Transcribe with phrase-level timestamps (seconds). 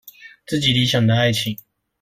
[0.47, 1.55] 自己理想的愛情